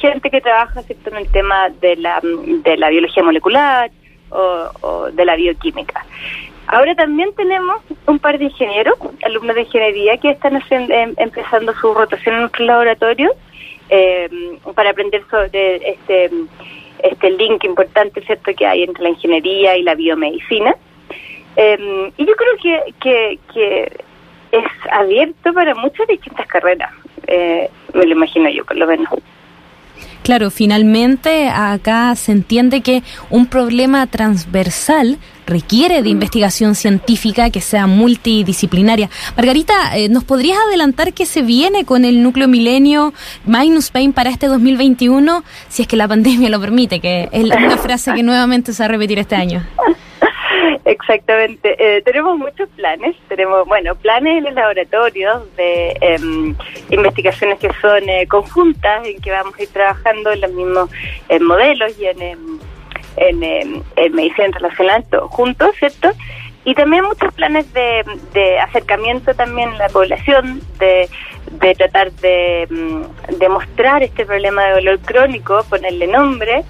gente 0.00 0.30
que 0.30 0.40
trabaja 0.40 0.82
en 0.88 1.16
el 1.16 1.30
tema 1.30 1.68
de 1.80 1.96
la, 1.96 2.20
de 2.22 2.76
la 2.76 2.90
biología 2.90 3.22
molecular 3.22 3.90
o, 4.30 5.08
de 5.12 5.24
la 5.24 5.36
bioquímica. 5.36 6.04
Ahora 6.66 6.94
también 6.94 7.34
tenemos 7.34 7.82
un 8.06 8.18
par 8.18 8.38
de 8.38 8.44
ingenieros, 8.44 8.94
alumnos 9.24 9.56
de 9.56 9.62
ingeniería, 9.62 10.16
que 10.18 10.30
están 10.30 10.62
em, 10.70 11.14
empezando 11.16 11.74
su 11.74 11.92
rotación 11.92 12.36
en 12.36 12.40
nuestro 12.42 12.64
laboratorio 12.64 13.32
em, 13.88 14.56
para 14.74 14.90
aprender 14.90 15.22
sobre 15.28 15.76
este, 15.88 16.30
este 17.02 17.30
link 17.30 17.64
importante 17.64 18.20
cierto 18.22 18.54
que 18.54 18.66
hay 18.66 18.84
entre 18.84 19.02
la 19.02 19.10
ingeniería 19.10 19.76
y 19.76 19.82
la 19.82 19.96
biomedicina. 19.96 20.76
Em, 21.56 22.12
y 22.16 22.24
yo 22.24 22.34
creo 22.36 22.56
que, 22.62 22.94
que, 23.00 23.38
que 23.52 23.92
es 24.52 24.64
abierto 24.92 25.52
para 25.52 25.74
muchas 25.74 26.06
distintas 26.06 26.46
carreras, 26.46 26.92
eh, 27.26 27.68
me 27.94 28.04
lo 28.04 28.12
imagino 28.12 28.48
yo 28.48 28.64
por 28.64 28.76
lo 28.76 28.86
menos. 28.86 29.08
Claro, 30.22 30.50
finalmente 30.50 31.48
acá 31.48 32.14
se 32.14 32.32
entiende 32.32 32.82
que 32.82 33.02
un 33.30 33.46
problema 33.46 34.06
transversal 34.06 35.18
requiere 35.46 36.02
de 36.02 36.08
mm. 36.10 36.12
investigación 36.12 36.74
científica 36.74 37.50
que 37.50 37.60
sea 37.60 37.86
multidisciplinaria. 37.86 39.10
Margarita, 39.36 39.96
eh, 39.96 40.08
¿nos 40.08 40.24
podrías 40.24 40.58
adelantar 40.68 41.12
qué 41.12 41.26
se 41.26 41.42
viene 41.42 41.84
con 41.84 42.04
el 42.04 42.22
núcleo 42.22 42.48
milenio 42.48 43.12
Minus 43.44 43.90
Pain 43.90 44.12
para 44.12 44.30
este 44.30 44.46
2021, 44.46 45.42
si 45.68 45.82
es 45.82 45.88
que 45.88 45.96
la 45.96 46.06
pandemia 46.14 46.48
lo 46.50 46.60
permite, 46.60 47.00
que 47.00 47.28
es 47.32 47.44
una 47.44 47.78
frase 47.78 48.12
que 48.14 48.22
nuevamente 48.22 48.72
se 48.72 48.82
va 48.82 48.86
a 48.86 48.88
repetir 48.88 49.18
este 49.18 49.36
año? 49.36 49.66
Exactamente. 51.10 51.74
Eh, 51.76 52.02
tenemos 52.02 52.38
muchos 52.38 52.68
planes. 52.70 53.16
Tenemos, 53.28 53.66
bueno, 53.66 53.96
planes 53.96 54.38
en 54.38 54.44
los 54.44 54.54
laboratorios 54.54 55.56
de 55.56 55.96
em, 56.00 56.54
investigaciones 56.90 57.58
que 57.58 57.68
son 57.80 58.08
eh, 58.08 58.28
conjuntas, 58.28 59.04
en 59.04 59.20
que 59.20 59.32
vamos 59.32 59.58
a 59.58 59.62
ir 59.62 59.68
trabajando 59.70 60.30
en 60.30 60.40
los 60.40 60.52
mismos 60.52 60.90
modelos 61.40 61.98
y 61.98 62.06
en, 62.06 62.22
em, 62.22 62.58
en, 63.16 63.42
em, 63.42 63.82
en, 63.96 64.14
medicina 64.14 64.46
internacional 64.46 65.04
juntos, 65.30 65.70
¿cierto? 65.80 66.12
Y 66.64 66.74
también 66.74 67.04
muchos 67.04 67.34
planes 67.34 67.72
de, 67.72 68.04
de 68.32 68.60
acercamiento 68.60 69.34
también 69.34 69.70
a 69.70 69.78
la 69.78 69.88
población, 69.88 70.60
de, 70.78 71.08
de 71.50 71.74
tratar 71.74 72.12
de, 72.12 72.68
de 73.36 73.48
mostrar 73.48 74.04
este 74.04 74.24
problema 74.24 74.64
de 74.66 74.74
dolor 74.74 75.00
crónico, 75.00 75.64
ponerle 75.68 76.06
nombre 76.06 76.62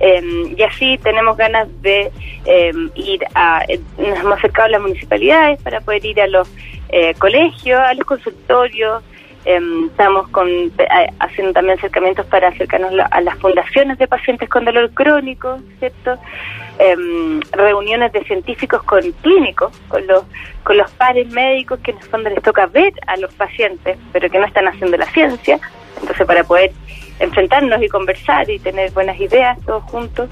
Em, 0.00 0.54
y 0.56 0.62
así 0.62 0.98
tenemos 0.98 1.36
ganas 1.36 1.68
de 1.82 2.10
em, 2.46 2.90
ir 2.94 3.24
a, 3.34 3.64
eh, 3.68 3.80
nos 3.98 4.18
hemos 4.18 4.38
acercado 4.38 4.66
a 4.66 4.70
las 4.70 4.80
municipalidades 4.80 5.62
para 5.62 5.80
poder 5.80 6.04
ir 6.04 6.20
a 6.20 6.26
los 6.26 6.48
eh, 6.88 7.14
colegios, 7.14 7.80
a 7.80 7.94
los 7.94 8.04
consultorios, 8.04 9.02
Em, 9.46 9.88
estamos 9.88 10.26
con, 10.28 10.48
haciendo 11.20 11.52
también 11.52 11.76
acercamientos 11.76 12.24
para 12.26 12.48
acercarnos 12.48 12.92
a 13.10 13.20
las 13.20 13.38
fundaciones 13.38 13.98
de 13.98 14.08
pacientes 14.08 14.48
con 14.48 14.64
dolor 14.64 14.90
crónico, 14.94 15.58
¿cierto? 15.78 16.18
Reuniones 17.52 18.12
de 18.12 18.24
científicos 18.24 18.82
con 18.84 19.02
clínicos, 19.20 19.78
con 19.88 20.06
los, 20.06 20.24
con 20.62 20.78
los 20.78 20.90
pares 20.92 21.28
médicos 21.28 21.78
que 21.80 21.90
en 21.90 21.98
el 21.98 22.04
fondo 22.04 22.30
les 22.30 22.42
toca 22.42 22.66
ver 22.66 22.94
a 23.06 23.18
los 23.18 23.34
pacientes, 23.34 23.98
pero 24.12 24.30
que 24.30 24.38
no 24.38 24.46
están 24.46 24.66
haciendo 24.66 24.96
la 24.96 25.06
ciencia. 25.06 25.60
Entonces, 26.00 26.26
para 26.26 26.42
poder 26.44 26.72
enfrentarnos 27.18 27.82
y 27.82 27.88
conversar 27.88 28.48
y 28.50 28.58
tener 28.58 28.90
buenas 28.92 29.18
ideas 29.20 29.58
todos 29.66 29.82
juntos. 29.84 30.28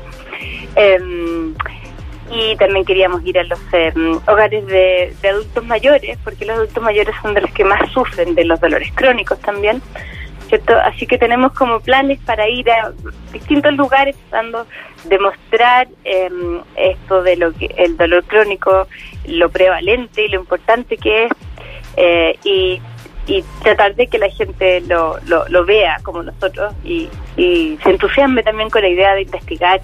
Em, 0.77 1.55
y 2.31 2.57
también 2.57 2.85
queríamos 2.85 3.25
ir 3.25 3.39
a 3.39 3.45
los 3.45 3.61
em, 3.73 4.19
hogares 4.27 4.67
de, 4.67 5.15
adultos 5.29 5.65
mayores, 5.65 6.19
porque 6.25 6.47
los 6.47 6.57
adultos 6.57 6.83
mayores 6.83 7.15
son 7.21 7.35
de 7.35 7.43
los 7.43 7.51
que 7.53 7.65
más 7.65 7.91
sufren 7.93 8.35
de 8.35 8.45
los 8.45 8.61
dolores 8.61 8.91
crónicos 8.95 9.39
también. 9.41 9.83
¿cierto? 10.49 10.77
Así 10.77 11.07
que 11.07 11.17
tenemos 11.17 11.53
como 11.53 11.81
planes 11.81 12.19
para 12.27 12.47
ir 12.47 12.71
a 12.71 12.93
distintos 13.33 13.73
lugares 13.73 14.15
tratando 14.29 14.67
de 15.05 15.19
mostrar 15.19 15.89
em, 16.05 16.61
esto 16.77 17.23
de 17.23 17.37
lo 17.37 17.53
que 17.55 17.75
el 17.79 17.97
dolor 17.97 18.23
crónico, 18.25 18.87
lo 19.27 19.49
prevalente 19.49 20.27
y 20.27 20.29
lo 20.29 20.41
importante 20.41 20.99
que 20.99 21.25
es, 21.25 21.33
eh, 21.97 22.39
y, 22.45 22.83
y 23.27 23.45
tratar 23.63 23.95
de 23.95 24.07
que 24.07 24.19
la 24.19 24.29
gente 24.31 24.81
lo, 24.83 25.19
lo, 25.27 25.65
vea 25.65 25.99
como 26.03 26.23
nosotros 26.23 26.75
y, 26.85 27.09
y 27.37 27.79
se 27.83 27.91
entusiasme 27.91 28.43
también 28.43 28.69
con 28.69 28.83
la 28.83 28.89
idea 28.89 29.15
de 29.15 29.23
investigar 29.23 29.81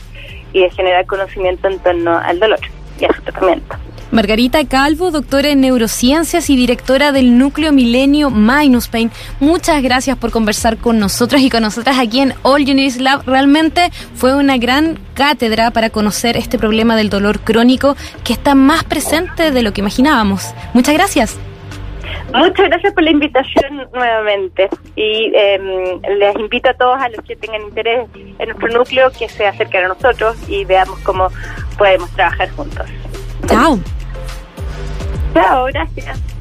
y 0.53 0.63
de 0.63 0.71
generar 0.71 1.07
conocimiento 1.07 1.69
en 1.69 1.79
torno 1.79 2.19
al 2.19 2.41
dolor 2.41 2.61
y 3.01 3.05
a 3.05 3.13
su 3.15 3.23
tratamiento. 3.23 3.77
Margarita 4.11 4.65
Calvo, 4.65 5.11
doctora 5.11 5.51
en 5.51 5.61
neurociencias 5.61 6.49
y 6.49 6.57
directora 6.57 7.13
del 7.13 7.37
núcleo 7.37 7.73
Milenio 7.73 8.31
Minus 8.31 8.89
Pain. 8.89 9.11
Muchas 9.39 9.83
gracias 9.83 10.17
por 10.17 10.31
conversar 10.31 10.79
con 10.79 10.99
nosotros 10.99 11.43
y 11.43 11.51
con 11.51 11.63
nosotras 11.63 11.99
aquí 11.99 12.21
en 12.21 12.35
All 12.43 12.63
Units 12.63 13.01
Lab. 13.01 13.25
Realmente 13.27 13.91
fue 14.15 14.35
una 14.35 14.57
gran 14.57 14.99
cátedra 15.13 15.71
para 15.73 15.91
conocer 15.91 16.39
este 16.39 16.59
problema 16.59 16.97
del 16.97 17.11
dolor 17.11 17.41
crónico 17.41 17.97
que 18.25 18.33
está 18.33 18.55
más 18.55 18.83
presente 18.85 19.51
de 19.51 19.63
lo 19.63 19.73
que 19.73 19.83
imaginábamos. 19.83 20.55
Muchas 20.73 20.95
gracias. 20.95 21.39
Muchas 22.35 22.69
gracias 22.69 22.93
por 22.93 23.03
la 23.03 23.11
invitación 23.11 23.89
nuevamente 23.93 24.69
y 24.97 25.33
em, 25.35 26.01
les 26.19 26.37
invito 26.37 26.69
a 26.69 26.75
todos 26.75 27.01
a 27.01 27.09
los 27.09 27.25
que 27.25 27.37
tengan 27.37 27.63
interés 27.63 28.07
en 28.15 28.49
nuestro 28.49 28.69
núcleo 28.69 29.11
que 29.19 29.29
se 29.29 29.47
acerquen 29.47 29.87
a 29.87 29.89
nosotros 29.89 30.37
y 30.49 30.65
veamos 30.65 30.99
cómo 31.01 31.29
podemos 31.79 32.11
trabajar 32.11 32.51
juntos. 32.51 32.87
Chao. 33.47 33.79
Chao, 35.33 35.67
gracias. 35.67 36.38